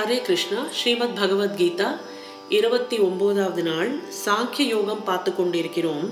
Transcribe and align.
ஹரே 0.00 0.22
கிருஷ்ணா 0.22 0.60
ஸ்ரீமத் 0.76 1.16
பகவத்கீதா 1.18 1.96
இருபத்தி 2.48 2.98
ஒம்போதாவது 2.98 3.62
நாள் 3.62 3.90
சாங்கிய 4.26 4.66
யோகம் 4.66 5.04
பார்த்து 5.04 5.36
கொண்டிருக்கிறோம். 5.36 6.06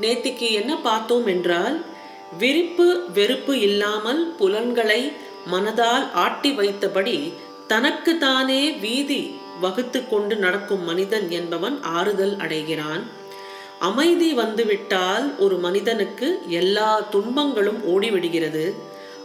நேத்திக்கு 0.00 0.50
என்ன 0.50 0.76
பார்த்தோம் 0.76 1.26
என்றால் 1.26 1.84
விருப்பு 2.38 2.86
வெறுப்பு 3.14 3.60
இல்லாமல் 3.60 4.34
புலன்களை 4.38 5.12
மனதால் 5.52 6.06
ஆட்டி 6.12 6.50
வைத்தபடி 6.50 7.32
தனக்கு 7.66 8.18
தானே 8.18 8.70
வீதி 8.70 9.22
வகுத்து 9.60 10.08
கொண்டு 10.08 10.36
நடக்கும் 10.36 10.84
மனிதன் 10.84 11.30
என்பவன் 11.30 11.82
ஆறுதல் 11.82 12.36
அடைகிறான். 12.38 13.04
அமைதி 13.78 14.32
வந்துவிட்டால் 14.32 15.38
ஒரு 15.38 15.58
மனிதனுக்கு 15.58 16.42
எல்லா 16.46 17.00
துன்பங்களும் 17.10 17.82
ஓடிவிடுகிறது. 17.94 18.64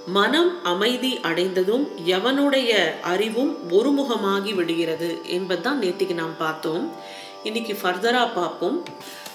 மனம் 0.08 0.64
அமைதி 0.64 1.20
அடைந்ததும் 1.20 1.88
எவனுடைய 2.06 3.02
அறிவும் 3.02 3.58
ஒருமுகமாகி 3.70 4.56
விடுகிறது 4.56 5.22
என்பதுதான் 5.24 5.82
நேற்றுக்கு 5.82 6.14
நாம் 6.14 6.38
பார்த்தோம். 6.38 6.92
இன்னைக்கு 7.44 7.78
ஃபர்தராக 7.84 8.34
பார்ப்போம். 8.36 8.84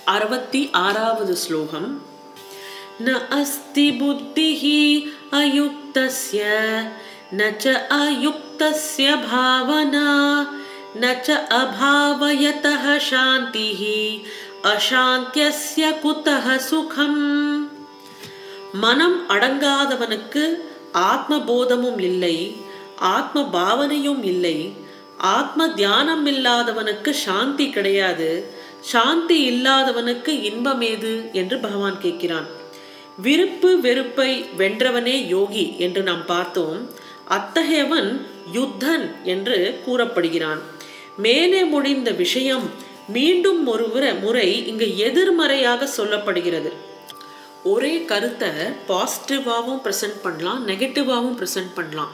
அறுபத்தி 0.05 0.69
ஆறாவது 0.73 1.37
ஸ்லோகம். 1.37 2.02
ந 3.05 3.28
அஸ்தி 3.28 3.91
புத்திஹி 3.91 5.06
அயுக்தஸ்ய 5.30 6.41
நச்ச 7.37 7.80
அயுக்தஸ்ய 7.89 9.19
பாவனா 9.33 10.48
நச்ச 11.00 11.39
அபாவயதः 11.50 13.00
சாந்திஹி 13.11 14.23
அசாந்தியஸ்ய 14.62 15.98
குத்தः 16.02 16.56
சுகம். 16.56 17.80
மனம் 18.73 19.29
அடங்காதவனுக்கு 19.29 20.48
ஆத்ம 20.92 21.37
போதமும் 21.37 22.01
இல்லை 22.01 22.56
ஆத்ம 22.97 23.48
பாவனையும் 23.52 24.23
இல்லை. 24.23 24.73
ஆத்ம 25.16 25.69
தியானம் 25.69 26.27
இல்லாதவனுக்கு 26.27 27.11
சாந்தி 27.11 27.70
கிடையாது. 27.70 28.44
சாந்தி 28.81 29.50
இல்லாதவனுக்கு 29.50 30.28
இன்பம் 30.28 30.81
ஏது 30.81 31.28
என்று 31.33 31.59
பகவான் 31.59 31.97
கேட்கிறான். 32.03 32.47
விருப்பு 33.17 33.81
வெறுப்பை 33.81 34.47
வென்றவனே 34.59 35.27
யோகி 35.27 35.75
என்று 35.78 36.03
நாம் 36.03 36.27
பார்த்தோம். 36.27 36.91
அத்தகையவன் 37.28 38.20
யுத்தன் 38.53 39.22
என்று 39.22 39.81
கூறப்படுகிறான். 39.84 40.61
மேலே 41.16 41.64
முடிந்த 41.64 42.11
விஷயம் 42.11 42.70
மீண்டும் 43.09 43.66
ஒரு 43.66 44.16
முறை 44.20 44.66
இங்கு 44.66 44.98
எதிர்மறையாக 44.98 45.89
சொல்லப்படுகிறது. 45.97 46.72
ஒரே 47.72 47.92
கருத்தை 48.11 48.50
பாசிட்டிவாகவும் 48.91 49.83
ப்ரெசென்ட் 49.86 50.19
பண்ணலாம் 50.22 50.61
நெகட்டிவாகவும் 50.69 51.39
ப்ரெசென்ட் 51.41 51.72
பண்ணலாம். 51.78 52.12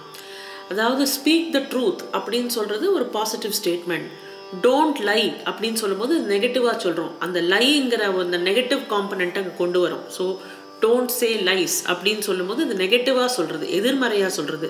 அதாவது 0.70 1.04
ஸ்பீக் 1.16 1.50
த 1.56 1.58
ட்ரூத் 1.72 2.02
அப்படின்னு 2.16 2.52
சொல்கிறது 2.56 2.86
ஒரு 2.92 3.06
பாசிட்டிவ் 3.16 3.54
ஸ்டேட்மெண்ட் 3.60 4.08
டோன்ட் 4.64 5.00
லை 5.08 5.22
அப்படின்னு 5.48 5.78
சொல்லும்போது 5.82 6.14
நெகட்டிவாக 6.32 6.76
சொல்கிறோம் 6.84 7.14
அந்த 7.26 7.38
லைங்கிற 7.52 8.02
அந்த 8.24 8.38
நெகட்டிவ் 8.48 8.82
காம்பனண்ட்டை 8.94 9.40
அங்கே 9.42 9.54
கொண்டு 9.62 9.80
வரும். 9.84 10.04
ஸோ 10.16 10.24
டோன்ட் 10.84 11.12
சே 11.18 11.28
லைஸ் 11.48 11.76
அப்படின்னு 11.90 12.22
சொல்லும்போது 12.28 12.60
அது 12.64 12.74
நெகட்டிவாக 12.82 13.30
சொல்கிறது 13.36 13.66
எதிர்மறையாக 13.78 14.32
சொல்கிறது 14.38 14.68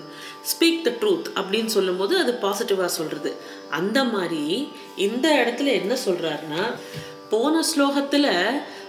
ஸ்பீக் 0.50 0.84
த 0.86 0.90
ட்ரூத் 1.00 1.28
அப்படின்னு 1.38 1.72
சொல்லும்போது 1.76 2.14
அது 2.18 2.32
பாசிட்டிவாக 2.44 2.90
சொல்கிறது 2.98 3.32
அந்த 3.70 3.98
மாதிரி 4.04 4.44
இந்த 5.06 5.28
இடத்துல 5.42 5.72
என்ன 5.80 5.94
சொல்கிறாருன்னா 6.06 6.64
போன 7.30 7.62
ஸ்லோகத்தில் 7.70 8.30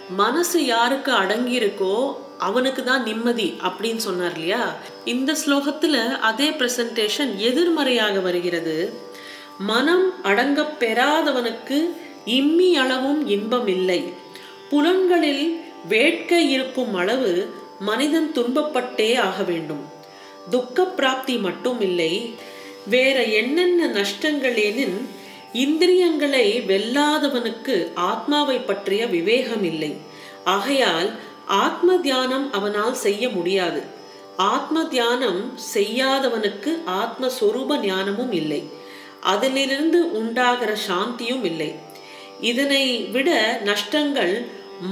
மனசு 0.09 0.66
யாருக்கு 0.66 1.11
அடங்கி 1.11 1.59
இருக்கோ 1.59 2.13
அவனுக்கு 2.38 2.83
தான் 2.83 3.03
நிம்மதி 3.03 3.53
அப்படின்னு 3.63 3.95
சொன்னார் 3.95 4.33
இல்லையா? 4.33 4.75
இந்த 5.05 5.36
ஸ்லோகத்தில் 5.45 6.17
அதே 6.17 6.49
பிரசன்டேஷன் 6.49 7.36
எதிர்மறையாக 7.36 8.19
வருகிறது. 8.19 8.94
மனம் 9.59 10.23
அடங்க 10.23 10.61
பெறாதவனுக்கு 10.80 11.89
இம்மி 12.25 12.75
அளவும் 12.75 13.27
இன்பம் 13.27 13.67
இல்லை. 13.67 14.14
புலன்களில் 14.69 15.61
வேட்கை 15.88 16.52
இருக்கும் 16.52 16.93
அளவு 16.93 17.54
மனிதன் 17.80 18.31
துன்பப்பட்டே 18.36 19.17
ஆக 19.17 19.43
வேண்டும். 19.43 19.86
துக்க 20.49 20.86
பிராப்தி 20.86 21.37
மட்டும் 21.37 21.81
இல்லை. 21.81 22.36
வேற 22.87 23.23
என்னென்ன 23.23 23.87
நஷ்டங்கள் 23.87 24.55
எனின் 24.55 25.10
இந்திரியங்களை 25.54 26.61
வெல்லாதவனுக்கு 26.67 27.92
ஆத்மாவை 27.95 28.58
பற்றிய 28.58 29.08
விவேகம் 29.08 29.64
இல்லை. 29.64 30.06
ஆகையால் 30.55 31.09
ஆத்ம 31.63 31.97
தியானம் 31.97 32.47
அவனால் 32.52 32.97
செய்ய 33.05 33.23
முடியாது. 33.30 33.81
ஆத்ம 34.53 34.83
தியானம் 34.93 35.41
செய்யாதவனுக்கு 35.73 36.71
ஆத்மஸ்வரூப 37.02 37.80
ஞானமும் 37.85 38.33
இல்லை. 38.41 38.61
அதிலிருந்து 39.33 39.99
உண்டாகிற 40.19 40.71
சாந்தியும் 40.87 41.45
இல்லை. 41.52 41.69
இதனை 42.52 42.83
விட 43.15 43.30
நஷ்டங்கள் 43.69 44.36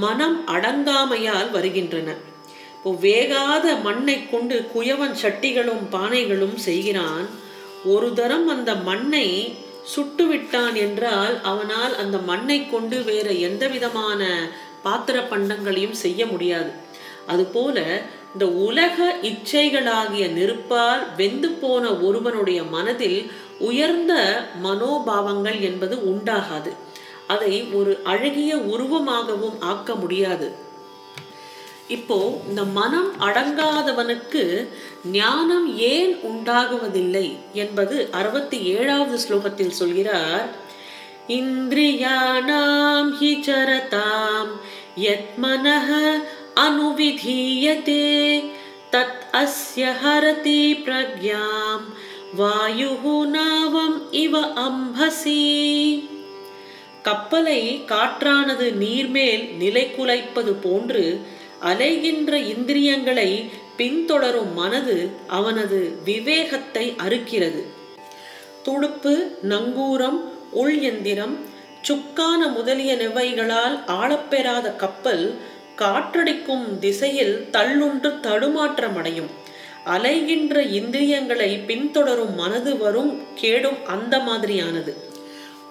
மனம் 0.04 0.38
அடங்காமையால் 0.54 1.50
வருகின்றன. 1.50 2.08
இப்போ 2.76 2.90
வேகாத 3.06 3.66
மண்ணை 3.82 4.16
கொண்டு 4.30 4.56
குயவன் 4.74 5.16
சட்டிகளும் 5.22 5.84
பானைகளும் 5.92 6.56
செய்கிறான். 6.66 7.26
ஒரு 7.94 8.08
தரம் 8.18 8.48
அந்த 8.48 8.70
மண்ணை 8.88 9.28
சுட்டுவிட்டான் 9.94 10.76
என்றால் 10.84 11.34
அவனால் 11.42 11.94
அந்த 12.02 12.16
மண்ணை 12.30 12.58
கொண்டு 12.70 12.96
வேற 13.08 13.28
எந்த 13.48 13.64
விதமான 13.74 14.22
பாத்திர 14.86 15.18
பண்டங்களையும் 15.30 16.00
செய்ய 16.04 16.20
முடியாது. 16.32 16.70
அதுபோல 17.32 17.78
இந்த 18.32 18.46
உலக 18.66 18.96
இச்சைகளாகிய 19.30 20.24
நெருப்பால் 20.38 21.04
வெந்து 21.16 21.50
போன 21.60 21.84
ஒருவனுடைய 22.08 22.60
மனதில் 22.74 23.20
உயர்ந்த 23.68 24.14
மனோபாவங்கள் 24.64 25.58
என்பது 25.68 25.96
உண்டாகாது. 26.12 26.72
அதை 27.34 27.54
ஒரு 27.78 27.92
அழகிய 28.12 28.52
உருவமாகவும் 28.74 29.58
ஆக்க 29.70 29.94
முடியாது. 30.02 30.48
இப்போ 31.94 32.16
இந்த 32.48 32.62
மனம் 32.78 33.10
அடங்காதவனுக்கு 33.20 34.44
ஞானம் 35.18 35.66
ஏன் 35.92 36.14
உண்டாகுவதில்லை 36.30 37.26
என்பது 37.62 37.96
அறுபத்தி 38.20 38.58
ஏழாவது 38.76 39.16
ஸ்லோகத்தில் 39.24 39.78
சொல்கிறார். 39.80 40.46
இந்திரியாணாம் 41.36 43.10
ஹி 43.20 43.30
சரதாம் 44.96 45.04
யத் 45.04 46.34
அனுவிதீயதே 46.54 48.44
தத் 48.90 49.24
அஸ்ய 49.32 49.92
ஹரதி 50.04 50.62
பிரக்யாம் 50.84 51.84
வாயு 52.36 53.26
நாவம் 53.26 54.12
இவ 54.12 54.40
அம்பசி 54.40 55.42
கப்பலை 57.02 57.82
காற்றானது 57.86 58.72
நீர்மேல் 58.72 59.56
நிலை 59.56 59.94
குலைப்பது 59.98 60.52
போன்று 60.62 61.20
அலைகின்ற 61.64 62.34
இந்திரியங்களை 62.34 63.50
பின்தொடரும் 63.78 64.54
மனது 64.54 65.10
அவனது 65.26 65.98
விவேகத்தை 66.04 66.94
அறுக்கிறது. 67.08 67.62
துடுப்பு 68.62 69.36
நங்கூரம் 69.48 70.20
உள் 70.50 70.80
எந்திரம் 70.80 71.54
சுக்கான 71.86 72.46
முதலிய 72.48 72.92
நெவைகளால் 72.96 73.74
ஆளப்பெறாத 73.86 74.76
கப்பல் 74.76 75.24
காற்றடிக்கும் 75.80 76.64
திசையில் 76.78 77.34
தள்ளுன்று 77.52 78.10
தடுமாற்றமடையும். 78.26 79.28
அலைகின்ற 79.94 80.54
இந்திரியங்களை 80.70 81.50
பின்தொடரும் 81.66 82.34
மனது 82.34 82.72
வரும் 82.78 83.12
கேடும் 83.34 83.78
அந்த 83.86 84.18
மாதிரியானது. 84.18 84.92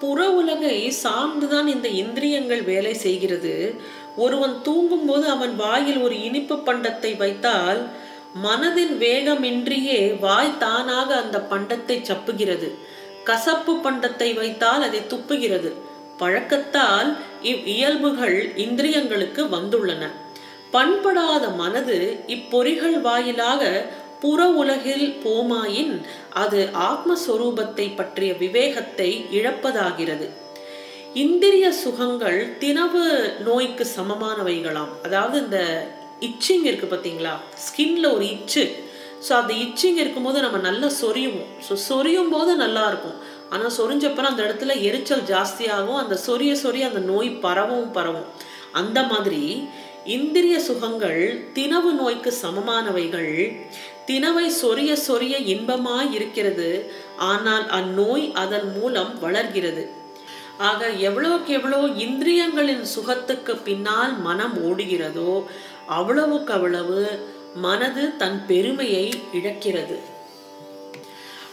புற 0.00 0.28
உலகை 0.30 0.78
சார்ந்துதான் 1.02 1.66
இந்த 1.66 1.88
இந்திரியங்கள் 2.02 2.62
வேலை 2.62 2.94
செய்கிறது. 2.94 3.54
ஒருவன் 4.16 4.56
தூங்கும்போது 4.62 5.26
அவன் 5.28 5.54
வாயில் 5.56 5.98
ஒரு 5.98 6.16
இனிப்பு 6.22 6.56
பண்டத்தை 6.66 7.12
வைத்தால் 7.16 7.82
மனதின் 8.44 8.94
வேகமின்றியே 9.04 10.00
வாய் 10.20 10.58
தானாக 10.58 11.10
அந்த 11.16 11.40
பண்டத்தை 11.50 11.98
சப்புகிறது. 12.10 12.70
கசப்பு 13.24 13.74
பண்டத்தை 13.84 14.30
வைத்தால் 14.34 14.82
அதை 14.82 15.02
துப்புகிறது. 15.12 15.72
பழக்கத்தால் 16.20 17.10
இவ் 17.50 17.66
இயல்புகள் 17.74 18.38
இந்திரியங்களுக்கு 18.64 19.42
வந்துள்ளன. 19.56 20.04
பண்படாத 20.74 21.44
மனது 21.60 21.98
இப்பொறிகள் 22.34 22.96
வாயிலாக 23.06 23.62
புற 24.22 24.40
உலகில் 24.60 25.06
போமாயின் 25.24 25.94
அது 26.42 26.60
ஆத்மஸ்வரூபத்தை 26.90 27.86
பற்றிய 27.98 28.32
விவேகத்தை 28.42 29.10
இழப்பதாகிறது. 29.38 30.26
இந்திரிய 31.24 31.66
சுகங்கள் 31.82 32.38
தினவு 32.62 33.04
நோய்க்கு 33.46 33.84
சமமானவைகளாம். 33.96 34.92
அதாவது 35.06 35.36
இந்த 35.44 35.60
இச்சிங் 36.28 36.66
இருக்கு 36.70 36.88
பார்த்தீங்களா 36.90 37.34
ஸ்கின்ல 37.66 38.06
ஒரு 38.16 38.26
இச்சு 38.34 38.64
ஸோ 39.26 39.32
அந்த 39.40 39.52
இச்சிங் 39.64 39.98
இருக்கும்போது 40.02 40.38
நம்ம 40.44 40.58
நல்லா 40.68 40.88
சொரியுவோம். 41.02 41.50
ஸோ 41.66 41.74
சொரியும் 41.88 42.32
போது 42.34 42.50
நல்லா 42.64 42.82
இருக்கும். 42.90 43.16
ஆனால் 43.50 43.74
சொரிஞ்சப்பறம் 43.78 44.32
அந்த 44.32 44.42
இடத்துல 44.42 44.74
எரிச்சல் 44.80 45.26
ஜாஸ்தியாகும் 45.32 46.00
அந்த 46.02 46.14
சொரிய 46.26 46.52
சொரிய 46.62 46.84
அந்த 46.90 47.02
நோய் 47.12 47.30
பரவும் 47.44 47.90
பரவும். 47.92 48.28
அந்த 48.72 48.98
மாதிரி 49.02 49.42
இந்திரிய 50.16 50.56
சுகங்கள் 50.60 51.20
தினவு 51.54 51.90
நோய்க்கு 52.00 52.30
சமமானவைகள். 52.42 53.32
தினவை 54.06 54.46
சொரிய 54.62 54.92
சொரிய 55.08 55.36
இன்பமாய் 55.54 56.10
இருக்கிறது. 56.12 56.68
ஆனால் 57.16 57.64
அந்நோய் 57.78 58.26
அதன் 58.32 58.68
மூலம் 58.80 59.12
வளர்கிறது. 59.20 59.84
ஆக 60.58 60.90
எவ்வளவுக்கு 61.06 61.52
எவ்வளோ 61.52 61.80
இந்திரியங்களின் 62.04 62.84
சுகத்துக்கு 62.94 63.54
பின்னால் 63.68 64.12
மனம் 64.18 64.54
ஓடுகிறதோ 64.68 65.32
அவ்வளவுக்கு 65.98 66.52
அவ்வளவு 66.52 67.00
மனது 67.64 68.04
தன் 68.16 68.38
பெருமையை 68.46 69.04
இழக்கிறது. 69.32 69.96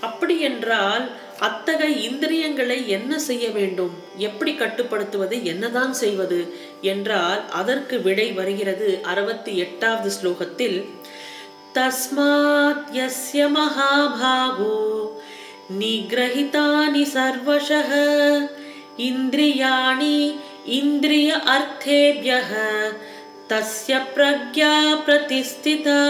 அப்படி 0.01 0.36
என்றால் 0.39 1.04
அத்தகைய 1.40 1.96
இந்திரியங்களை 1.98 2.90
என்ன 2.90 3.20
செய்ய 3.20 3.50
வேண்டும்? 3.50 3.94
எப்படி 4.18 4.56
கட்டுப்படுத்துவது? 4.56 5.46
என்னதான் 5.46 5.94
செய்வது? 5.94 6.56
என்றால் 6.82 7.50
அதற்கு 7.50 8.02
விடை 8.02 8.32
வருகிறது 8.32 9.00
அறுபத்தி 9.04 9.58
எட்டாவது 9.58 10.12
ஸ்லோகத்தில் 10.22 10.90
தஸ்மாத் 11.78 12.90
யஸ்ய 12.94 13.48
மகாபாகோ 13.48 14.76
நிகிரகிதானி 15.80 17.04
சர்வசः 17.16 17.92
இந்திரியாணி 18.98 20.18
இந்திரிய 20.66 21.36
அர்த்தேபியः 21.36 22.52
தஸ்ய 23.48 24.00
பிரக்யா 24.16 24.74
பிரதிஷ்டிதா 25.06 26.02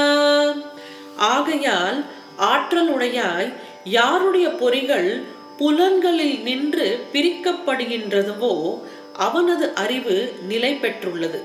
ஆகையால் 1.18 2.00
ஆற்றலுடையாய் 2.38 3.54
யாருடைய 3.84 4.48
பொறிகள் 4.48 5.24
புலன்களில் 5.58 6.42
நின்று 6.42 7.06
பிரிக்கப்படுகின்றதுவோ 7.14 8.80
அவனது 9.14 9.74
அறிவு 9.74 10.34
நிலை 10.48 10.74
பெற்றுள்ளது. 10.74 11.44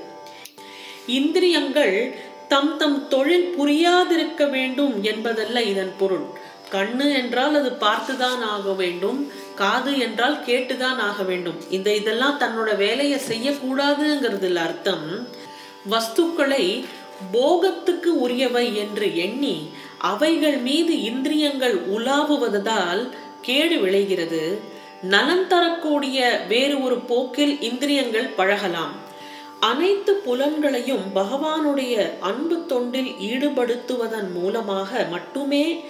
இந்திரியங்கள் 1.07 2.15
தம் 2.47 2.77
தம் 2.77 3.07
தொழில் 3.07 3.55
புரியாதிருக்க 3.59 4.49
வேண்டும் 4.49 5.03
என்பதல்ல 5.03 5.61
இதன் 5.61 5.93
பொருள். 5.97 6.25
கண்ணு 6.71 7.13
என்றால் 7.13 7.55
அது 7.55 7.69
பார்த்துதான் 7.69 8.41
ஆக 8.41 8.73
வேண்டும் 8.73 9.31
காது 9.55 9.99
என்றால் 9.99 10.43
கேட்டுதான் 10.45 10.97
ஆக 10.97 11.23
வேண்டும். 11.23 11.55
இந்த 11.69 11.95
இதெல்லாம் 11.95 12.39
தன்னோட 12.39 12.77
வேலையை 12.77 13.19
செய்யக்கூடாதுங்கிறதுல 13.29 14.55
அர்த்தம். 14.55 15.27
வஸ்துக்களை 15.89 16.83
போகத்துக்கு 17.33 18.05
உரியவை 18.05 18.77
என்று 18.77 19.17
எண்ணி 19.17 19.69
அவைகள் 19.99 20.57
மீது 20.57 21.01
இந்திரியங்கள் 21.01 21.75
உலாவுவதால் 21.75 23.09
கேடு 23.41 23.79
விளைகிறது. 23.79 24.61
நலன் 25.01 25.47
தரக்கூடிய 25.47 26.43
வேறு 26.47 26.83
ஒரு 26.83 26.97
போக்கில் 26.97 27.61
இந்திரியங்கள் 27.61 28.25
பழகலாம். 28.25 28.95
அனைத்து 29.59 30.13
புலன்களையும் 30.13 31.05
பகவானுடைய 31.15 32.19
அன்பு 32.19 32.65
தொண்டில் 32.69 33.11
ஈடுபடுத்துவதன் 33.19 34.31
மூலமாக 34.33 35.07
மட்டுமே 35.09 35.83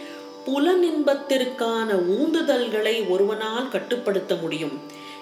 புலனின்பத்திற்கான 0.45 1.89
ஊந்துதல்களை 2.19 3.09
ஒருவனால் 3.09 3.67
கட்டுப்படுத்த 3.67 4.35
முடியும். 4.35 4.79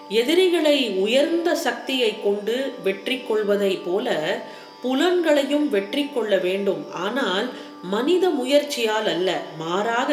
எதிரிகளை 0.10 0.90
உயர்ந்த 0.90 1.56
சக்தியை 1.56 2.22
கொண்டு 2.24 2.74
வெற்றி 2.84 3.20
கொள்வதை 3.20 3.78
போல 3.78 4.16
புலன்களையும் 4.82 5.70
வெற்றி 5.70 6.08
கொள்ள 6.08 6.38
வேண்டும். 6.38 6.92
ஆனால் 6.92 7.48
மனித 7.86 8.26
முயற்சியால் 8.32 9.10
அல்ல 9.10 9.30
மாறாக 9.60 10.12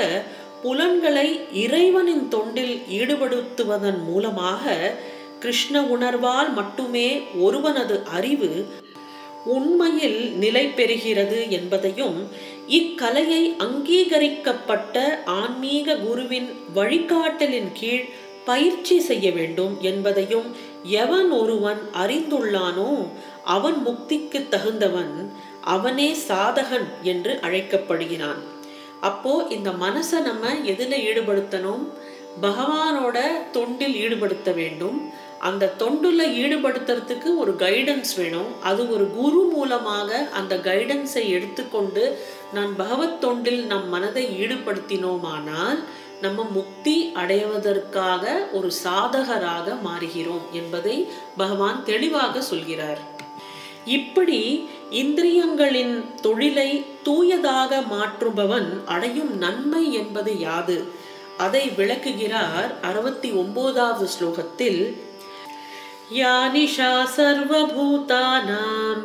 புலன்களை 0.62 1.28
இறைவனின் 1.56 2.24
தொண்டில் 2.28 2.74
ஈடுபடுத்துவதன் 2.98 4.00
மூலமாக 4.04 4.64
கிருஷ்ண 5.38 5.80
உணர்வால் 5.88 6.50
மட்டுமே 6.52 7.08
ஒருவனது 7.38 7.96
அறிவு 8.10 8.50
உண்மையில் 9.46 10.20
நிலை 10.34 10.64
பெறுகிறது 10.68 11.38
என்பதையும் 11.50 12.18
இக்கலையை 12.70 13.42
அங்கீகரிக்கப்பட்ட 13.58 14.96
ஆன்மீக 15.34 15.96
குருவின் 15.96 16.48
வழிகாட்டலின் 16.74 17.72
கீழ் 17.72 18.06
பயிற்சி 18.44 18.96
செய்ய 19.00 19.26
வேண்டும் 19.30 19.74
என்பதையும் 19.82 20.48
எவன் 21.00 21.30
ஒருவன் 21.32 21.82
அறிந்துள்ளானோ 21.96 22.90
அவன் 23.44 23.86
முக்திக்கு 23.86 24.48
தகுந்தவன் 24.50 25.30
அவனே 25.60 26.16
சாதகன் 26.28 26.88
என்று 27.02 27.40
அழைக்கப்படுகிறான். 27.40 28.52
அப்போ 29.00 29.46
இந்த 29.50 29.70
மனசை 29.70 30.22
நம்ம 30.22 30.56
எதில் 30.62 30.90
ஈடுபடுத்தணும்? 30.90 31.88
பகவானோட 32.42 33.20
தொண்டில் 33.52 33.94
ஈடுபடுத்த 33.94 34.54
வேண்டும். 34.54 35.12
அந்த 35.38 35.72
தொண்டுல 35.78 36.20
ஈடுபடுத்துறதுக்கு 36.20 37.36
ஒரு 37.36 37.52
கைடன்ஸ் 37.52 38.16
வேணும். 38.16 38.62
அது 38.62 38.92
ஒரு 38.92 39.10
குரு 39.10 39.50
மூலமாக 39.52 40.28
அந்த 40.32 40.56
கைடன்ஸை 40.56 41.28
எடுத்துக்கொண்டு 41.28 42.18
நான் 42.52 42.76
பகவத் 42.76 43.24
தொண்டில் 43.24 43.64
நம் 43.66 43.88
மனதை 43.88 44.26
ஈடுபடுத்தினோமானால் 44.40 45.84
நம்ம 46.22 46.42
முக்தி 46.50 47.12
அடைவதற்காக 47.14 48.48
ஒரு 48.52 48.70
சாதகராக 48.84 49.76
மாறுகிறோம் 49.84 50.50
என்பதை 50.52 51.08
பகவான் 51.36 51.84
தெளிவாக 51.84 52.40
சொல்கிறார். 52.40 53.13
இப்படி 53.84 54.68
இந்திரியங்களின் 54.90 56.20
தொழிலை 56.20 56.84
தூயதாக 57.02 57.80
மாற்றுபவன் 57.90 58.82
அடையும் 58.86 59.38
நன்மை 59.38 59.92
என்பது 59.92 60.38
யாது? 60.38 60.88
அதை 61.36 61.70
விளக்குகிறார் 61.76 62.78
அறுபத்தி 62.80 63.30
ஒன்பதாவது 63.30 64.08
ஸ்லோகத்தில் 64.18 64.96
யானிஷா 66.10 67.04
சர்வபூதானாம் 67.16 69.04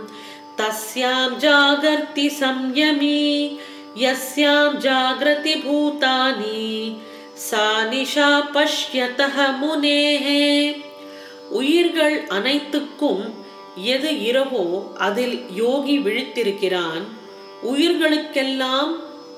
தஸ்யாம் 0.56 1.38
ஜாகர்த்தி 1.38 2.30
சம்யமி 2.40 3.58
யஸ்யாம் 3.96 4.78
ஜாகிரதி 4.78 5.56
பூதானி 5.66 6.98
சா 7.34 7.84
நிஷா 7.84 8.52
முனேஹே 9.62 10.76
உயிர்கள் 11.50 12.28
அனைத்துக்கும் 12.28 13.48
எது 13.76 14.12
இரவோ 14.12 14.96
அதில் 14.98 15.44
யோகி 15.56 16.00
விழித்திருக்கிறான். 16.00 17.04
உயிர்களுக்கெல்லாம் 17.64 18.96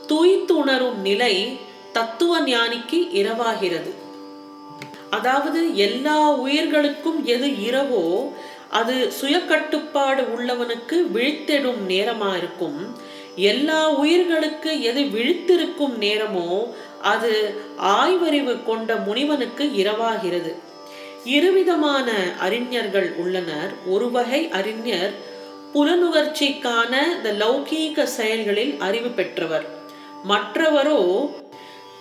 தூய்த்துணரும் 0.08 0.96
நிலை 0.96 1.58
தத்துவ 1.92 2.42
ஞானிக்கு 2.42 3.00
இரவாகிறது. 3.22 3.92
அதாவது 5.10 5.76
எல்லா 5.76 6.32
உயிர்களுக்கும் 6.32 7.26
எது 7.26 7.48
இரவோ 7.48 8.32
அது 8.70 9.12
சுயக்கட்டுப்பாடு 9.22 10.24
உள்ளவனுக்கு 10.36 10.98
விழித்திடும் 11.14 11.82
நேரமா 11.88 12.38
இருக்கும். 12.38 12.96
எல்லா 13.36 13.90
உயிர்களுக்கு 13.90 14.82
எது 14.82 15.02
விழித்திருக்கும் 15.02 15.96
நேரமோ 16.00 16.64
அது 17.02 17.56
ஆய்வறிவு 17.82 18.64
கொண்ட 18.64 18.96
முனிவனுக்கு 18.96 19.72
இரவாகிறது. 19.76 20.56
இருவிதமான 21.26 22.12
அறிஞர்கள் 22.40 23.14
உள்ளனர். 23.18 23.74
ஒரு 23.88 24.12
வகை 24.12 24.50
அறிஞர் 24.50 25.14
புலனுணர்ச்சிக்கான 25.74 27.16
இந்த 27.16 27.32
லௌகீக 27.46 28.04
செயல்களில் 28.04 28.76
அறிவு 28.80 29.10
பெற்றவர். 29.10 29.66
மற்றவரோ 30.30 31.30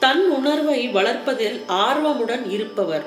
தன் 0.01 0.31
உணர்வை 0.31 0.89
வளர்ப்பதில் 0.89 1.61
ஆர்வமுடன் 1.69 2.51
இருப்பவர். 2.51 3.05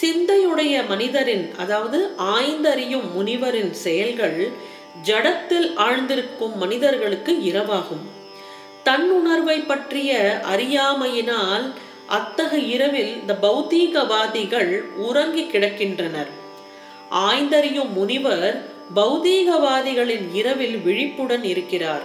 சிந்தையுடைய 0.00 0.86
மனிதரின் 0.88 1.54
அதாவது 1.56 2.14
ஆய்ந்தறியும் 2.18 3.12
முனிவரின் 3.16 3.70
செயல்கள் 3.70 4.50
ஜடத்தில் 5.02 5.76
ஆழ்ந்திருக்கும் 5.76 6.56
மனிதர்களுக்கு 6.56 7.42
இரவாகும். 7.42 8.06
தன் 8.84 9.10
உணர்வை 9.10 9.58
பற்றிய 9.58 10.40
அறியாமையினால் 10.42 11.72
அத்தகைய 12.16 12.74
இரவில் 12.74 13.10
இந்த 13.20 13.34
பௌதீகவாதிகள் 13.42 14.70
உறங்கி 15.08 15.42
கிடக்கின்றனர். 15.42 16.30
ஆய்ந்தறியும் 17.10 17.90
முனிவர் 17.92 18.64
பௌதீகவாதிகளின் 18.94 20.26
இரவில் 20.32 20.78
விழிப்புடன் 20.78 21.44
இருக்கிறார். 21.44 22.04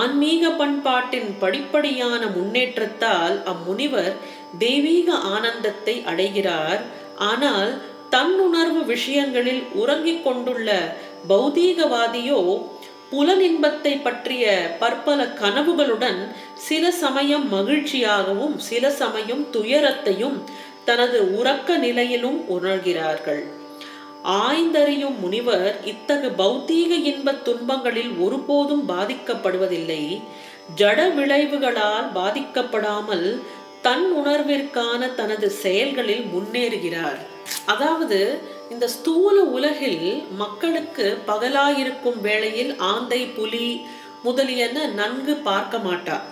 ஆன்மீக 0.00 0.50
பண்பாட்டின் 0.50 1.30
படிப்படியான 1.40 2.20
முன்னேற்றத்தால் 2.34 3.36
அம்முனிவர் 3.52 4.12
தெய்வீக 4.58 5.12
ஆனந்தத்தை 5.14 6.02
அடைகிறார். 6.04 6.80
ஆனால் 7.30 7.82
தன்னுணர்வு 8.10 8.84
விஷயங்களில் 8.84 9.62
உறங்கிக் 9.72 10.24
கொண்டுள்ள 10.24 10.96
பௌதீகவாதியோ 11.28 12.40
புலனின்பத்தை 13.12 14.02
பற்றிய 14.02 14.76
பற்பல 14.78 15.24
கனவுகளுடன் 15.24 16.20
சில 16.54 16.90
சமயம் 16.90 17.52
மகிழ்ச்சியாகவும் 17.52 18.56
சில 18.56 18.90
சமயம் 18.90 19.50
துயரத்தையும் 19.50 20.42
தனது 20.84 21.18
உறக்க 21.34 21.76
நிலையிலும் 21.76 22.44
உணர்கிறார்கள். 22.48 23.42
ஆய்ந்தறியும் 24.24 25.18
முனிவர் 25.20 25.76
இத்தகு 25.84 26.28
பௌத்தீக 26.30 26.94
இன்பத் 26.94 27.48
துன்பங்களில் 27.48 28.18
ஒருபோதும் 28.18 28.88
பாதிக்கப்படுவதில்லை. 28.88 30.20
ஜட 30.76 31.14
விளைவுகளால் 31.14 32.08
பாதிக்கப்படாமல் 32.14 33.40
தன் 33.82 34.12
உணர்விற்கான 34.16 35.14
தனது 35.14 35.50
செயல்களில் 35.50 36.24
முன்னேறுகிறார். 36.24 37.18
அதாவது 37.66 38.40
இந்த 38.72 38.86
ஸ்தூல 38.88 39.36
உலகில் 39.56 40.04
மக்களுக்கு 40.36 41.06
பகலாயிருக்கும் 41.26 42.18
வேளையில் 42.20 42.70
ஆந்தை 42.90 43.18
புலி 43.26 43.66
முதலியன 44.22 44.86
நன்கு 44.98 45.34
பார்க்க 45.48 45.78
மாட்டார் 45.78 46.26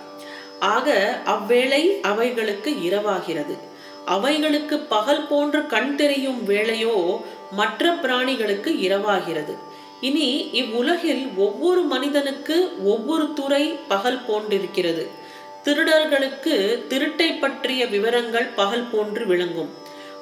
ஆக 0.59 0.95
அவ்வேளை 1.25 1.81
அவைகளுக்கு 2.01 2.71
இரவாகிறது. 2.87 3.55
அவைகளுக்கு 4.05 4.79
பகல் 4.93 5.27
போன்று 5.27 5.59
கண் 5.67 5.95
தெரியும் 5.95 6.41
வேளையோ 6.43 6.95
மற்ற 7.51 7.93
பிராணிகளுக்கு 7.95 8.73
இரவாகிறது. 8.87 9.55
இனி 10.01 10.29
இவ்வுலகில் 10.51 11.23
ஒவ்வொரு 11.37 11.83
மனிதனுக்கு 11.93 12.57
ஒவ்வொரு 12.83 13.27
துறை 13.33 13.63
பகல் 13.87 14.21
போன்றிருக்கிறது. 14.27 15.05
திருடர்களுக்கு 15.65 16.55
திருட்டை 16.91 17.29
பற்றிய 17.39 17.85
விவரங்கள் 17.85 18.49
பகல் 18.55 18.89
போன்று 18.91 19.25
விளங்கும். 19.25 19.71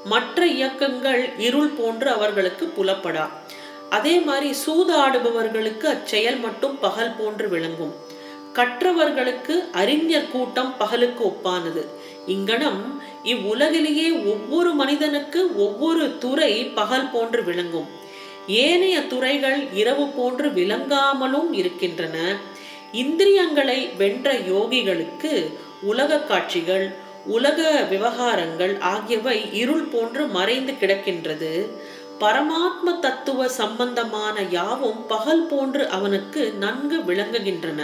மற்ற 0.05 0.47
இயக்கங்கள் 0.47 1.33
இருள் 1.37 1.67
போன்று 1.67 2.09
அவர்களுக்கு 2.09 2.73
புலப்படா. 2.77 3.29
அதே 3.89 4.19
மாதிரி 4.19 4.55
சூதாடுபவர்களுக்கு 4.67 5.85
அச்செயல் 5.85 6.39
மட்டும் 6.39 6.79
பகல் 6.79 7.15
போன்று 7.17 7.49
விளங்கும். 7.49 7.93
கற்றவர்களுக்கு 8.53 9.71
அறிஞர் 9.71 10.31
கூட்டம் 10.31 10.77
பகலுக்கு 10.77 11.25
ஒப்பானது. 11.25 11.85
இங்கனம் 12.27 13.01
இவ்வுலகிலேயே 13.23 14.25
ஒவ்வொரு 14.25 14.73
மனிதனுக்கு 14.73 15.55
ஒவ்வொரு 15.55 16.17
துறை 16.17 16.65
பகல் 16.65 17.11
போன்று 17.11 17.43
விளங்கும். 17.43 17.87
ஏனைய 18.47 19.01
துறைகள் 19.01 19.67
இரவு 19.73 20.07
போன்று 20.07 20.49
விளங்காமலும் 20.49 21.51
இருக்கின்றன. 21.51 22.35
இந்திரியங்களை 22.91 23.89
வென்ற 23.97 24.33
யோகிகளுக்கு 24.33 25.53
உலக 25.81 26.19
காட்சிகள் 26.19 26.95
உலக 27.35 27.61
விவகாரங்கள் 27.91 28.73
ஆகியவை 28.93 29.37
இருள் 29.61 29.87
போன்று 29.93 30.23
மறைந்து 30.37 30.73
கிடக்கின்றது. 30.81 31.53
பரமாத்ம 32.23 32.93
தத்துவ 33.05 33.47
சம்பந்தமான 33.59 34.35
யாவும் 34.57 35.01
பகல் 35.11 35.45
போன்று 35.51 35.83
அவனுக்கு 35.97 36.41
நன்கு 36.63 36.97
விளங்குகின்றன. 37.09 37.81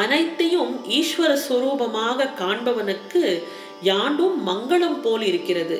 அனைத்தையும் 0.00 0.72
ஈஸ்வர 0.98 1.32
சுரூபமாக 1.46 2.28
காண்பவனுக்கு 2.40 3.24
யாண்டும் 3.90 4.36
மங்களம் 4.48 5.00
போல் 5.04 5.24
இருக்கிறது 5.30 5.78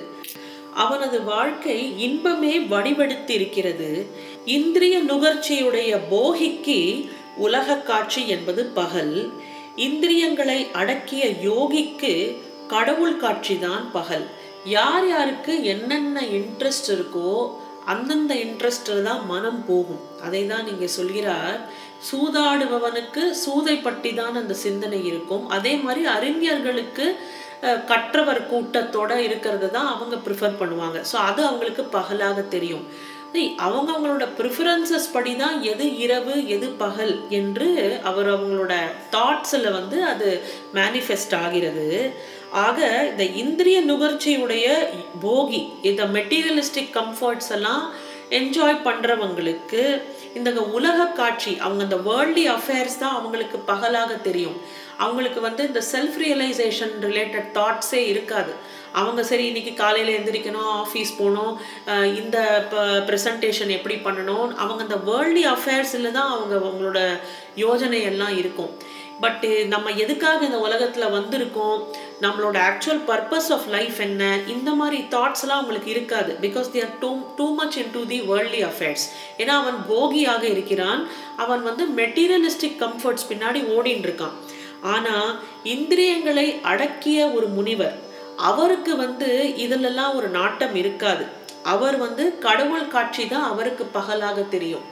அவனது 0.83 1.19
வாழ்க்கை 1.23 1.79
இன்பமே 2.07 2.55
வடிவெடுத்து 2.73 3.33
இருக்கிறது 3.35 3.91
இந்திரிய 4.57 4.97
நுகர்ச்சியுடைய 5.11 5.91
போகிக்கு 6.13 6.79
உலக 7.47 7.77
காட்சி 7.91 8.23
என்பது 8.35 8.63
பகல். 8.79 9.15
இந்திரியங்களை 9.87 10.59
அடக்கிய 10.81 11.25
யோகிக்கு 11.49 12.13
கடவுள் 12.73 13.21
காட்சி 13.25 13.55
தான் 13.67 13.85
பகல். 13.97 14.27
யார் 14.77 15.07
யாருக்கு 15.15 15.53
என்னென்ன 15.73 16.19
இன்ட்ரெஸ்ட் 16.39 16.91
இருக்கோ 16.97 17.31
அந்தந்த 17.93 18.33
இன்ட்ரெஸ்டில் 18.45 19.07
தான் 19.09 19.23
மனம் 19.33 19.63
போகும். 19.71 20.03
அதை 20.27 20.43
தான் 20.53 20.69
இங்கே 20.73 20.89
சொல்கிறார். 20.99 21.59
சூதாடுபவனுக்கு 22.09 23.23
சூதை 23.45 23.75
பற்றி 23.87 24.11
தான் 24.21 24.39
அந்த 24.43 24.55
சிந்தனை 24.67 25.01
இருக்கும். 25.11 25.45
அதே 25.57 25.73
மாதிரி 25.87 26.03
அறிஞர்களுக்கு 26.17 27.07
கற்றவர் 27.91 28.41
கூட்டத்தோட 28.53 29.13
இருக்கிறது 29.27 29.69
தான் 29.77 29.91
அவங்க 29.93 30.17
ப்ரிஃபர் 30.25 30.59
பண்ணுவாங்க. 30.63 30.99
ஸோ 31.11 31.17
அது 31.29 31.41
அவங்களுக்கு 31.51 31.85
பகலாக 31.99 32.41
தெரியும். 32.55 32.87
அவங்கவுங்களோட 33.67 34.25
ப்ரிஃபரன்சஸ் 34.39 35.09
படி 35.13 35.37
தான் 35.37 35.63
எது 35.63 35.87
இரவு 35.99 36.35
எது 36.47 36.69
பகல் 36.83 37.15
என்று 37.29 37.69
அவர் 38.03 38.29
அவங்களோட 38.35 38.75
தாட்ஸில் 39.11 39.69
வந்து 39.73 40.05
அது 40.05 40.29
மேனிஃபெஸ்ட் 40.75 41.37
ஆகிறது. 41.43 42.15
ஆக 42.51 43.09
இந்த 43.11 43.25
இந்திரிய 43.43 43.79
நுகர்ச்சியுடைய 43.81 44.67
போகி 45.23 45.63
இந்த 45.83 46.05
மெட்டீரியலிஸ்டிக் 46.17 46.93
கம்ஃபர்ட்ஸ் 47.01 47.51
எல்லாம் 47.51 47.85
என்ஜாய் 48.31 48.85
பண்ணுறவங்களுக்கு 48.85 49.83
இந்த 50.35 50.51
உலக 50.77 51.07
காட்சி 51.07 51.53
அவங்க 51.59 51.83
இந்த 51.83 51.97
வேர்ல்டி 51.97 52.45
அஃபேர்ஸ் 52.49 52.99
தான் 52.99 53.17
அவங்களுக்கு 53.19 53.59
பகலாக 53.59 54.15
தெரியும். 54.29 54.57
அவங்களுக்கு 54.99 55.41
வந்து 55.41 55.63
இந்த 55.67 55.83
செல்ஃப் 55.93 56.17
ரியலைசேஷன் 56.25 56.95
ரிலேட்டட் 57.07 57.49
தாட்ஸே 57.59 58.03
இருக்காது. 58.13 58.53
அவங்க 59.01 59.23
சரி 59.31 59.45
இன்னைக்கு 59.51 59.73
காலையில் 59.83 60.15
எழுந்திரிக்கணும் 60.17 60.71
ஆஃபீஸ் 60.83 61.13
போகணும் 61.21 61.53
இந்த 62.21 62.39
ப்ரெசன்டேஷன் 63.09 63.75
எப்படி 63.79 63.97
பண்ணணும் 64.09 64.49
அவங்க 64.63 64.81
அந்த 64.87 64.99
வேர்ல்டி 65.11 65.45
அஃபேர்ஸில் 65.55 66.15
தான் 66.19 66.33
அவங்க 66.35 66.55
அவங்களோட 66.63 67.01
யோஜனை 67.65 68.03
எல்லாம் 68.11 68.37
இருக்கும். 68.43 68.73
பட்டு 69.23 69.49
நம்ம 69.73 69.89
எதுக்காக 70.05 70.41
இந்த 70.47 70.59
உலகத்தில் 70.67 71.13
வந்திருக்கோம் 71.17 71.77
நம்மளோட 72.25 72.57
ஆக்சுவல் 72.69 73.03
பர்பஸ் 73.11 73.51
ஆஃப் 73.57 73.67
லைஃப் 73.75 73.99
என்ன 74.07 74.23
இந்த 74.55 74.71
மாதிரி 74.81 74.99
தாட்ஸ்லாம் 75.15 75.59
அவங்களுக்கு 75.59 75.91
இருக்காது. 75.95 76.33
Because 76.45 76.71
they 76.75 76.81
are 76.87 76.95
too 77.03 77.11
too 77.39 77.47
much 77.61 77.77
into 77.97 78.03
the 78.13 78.19
worldly 78.31 78.63
affairs 78.71 79.05
ஏன்னா 79.43 79.55
அவன் 79.63 79.79
போகியாக 79.93 80.45
இருக்கிறான் 80.55 81.03
அவன் 81.45 81.63
வந்து 81.69 81.87
மெட்டீரியலிஸ்டிக் 82.01 82.79
கம்ஃபர்ட்ஸ் 82.85 83.29
பின்னாடி 83.33 83.63
ஓடின்னு 83.77 84.07
இருக்கான் 84.09 84.37
ஆனால் 84.95 85.31
இந்திரியங்களை 85.75 86.49
அடக்கிய 86.73 87.19
ஒரு 87.37 87.47
முனிவர் 87.59 87.95
அவருக்கு 88.37 88.97
வந்து 88.97 89.55
இதிலெல்லாம் 89.57 90.15
ஒரு 90.15 90.29
நாட்டம் 90.29 90.75
இருக்காது. 90.75 91.25
அவர் 91.63 91.97
வந்து 91.97 92.39
கடவுள் 92.39 92.89
காட்சி 92.89 93.27
தான் 93.27 93.51
அவருக்கு 93.51 93.85
பகலாக 93.85 94.43
தெரியும். 94.43 94.83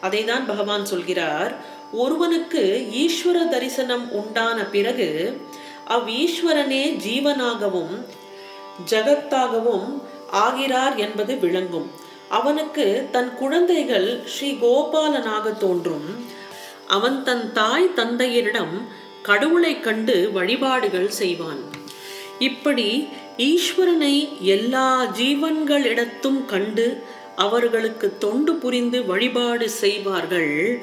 அதை 0.00 0.24
தான் 0.24 0.46
பகவான் 0.46 0.84
சொல்கிறார். 0.84 1.54
ஒருவனுக்கு 1.92 2.86
ஈஸ்வர 2.92 3.48
தரிசனம் 3.48 4.12
உண்டான 4.12 4.64
பிறகு 4.64 5.40
அவ் 5.88 6.08
ஈஸ்வரனே 6.08 6.84
ஜீவனாகவும் 7.06 8.04
ஜகத்தாகவும் 8.90 10.02
ஆகிறார் 10.30 10.96
என்பது 10.96 11.36
விளங்கும். 11.36 11.90
அவனுக்கு 12.28 13.08
தன் 13.10 13.34
குழந்தைகள் 13.34 14.22
ஸ்ரீ 14.26 14.52
கோபாலனாக 14.52 15.56
தோன்றும். 15.56 16.24
அவன் 16.86 17.22
தன் 17.22 17.52
தாய் 17.52 17.90
தந்தையரிடம் 17.96 18.82
கடவுளை 19.22 19.80
கண்டு 19.80 20.30
வழிபாடுகள் 20.32 21.08
செய்வான். 21.08 21.79
இப்படி 22.40 23.08
ஈஸ்வரனை 23.36 24.40
எல்லா 24.40 25.04
ஜீவன்களிடத்தும் 25.04 26.44
கண்டு 26.46 27.02
அவர்களுக்கு 27.36 28.18
தொண்டு 28.18 28.54
புரிந்து 28.54 29.06
வழிபாடு 29.06 29.70
செய்வார்கள். 29.70 30.80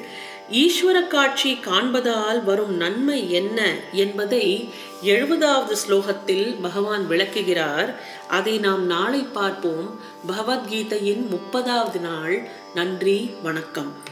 ஈஸ்வர 0.52 1.06
காட்சி 1.06 1.58
காண்பதால் 1.64 2.44
வரும் 2.44 2.76
நன்மை 2.76 3.32
என்ன 3.32 3.74
என்பதை 3.92 4.68
எழுபதாவது 5.04 5.74
ஸ்லோகத்தில் 5.88 6.60
பகவான் 6.62 7.06
விளக்குகிறார். 7.06 8.00
அதை 8.28 8.58
நாம் 8.58 8.86
நாளை 8.86 9.20
பார்ப்போம். 9.20 10.00
பகவத்கீதையின் 10.28 11.24
முப்பதாவது 11.34 12.00
நாள். 12.00 12.48
நன்றி 12.74 13.30
வணக்கம். 13.42 14.07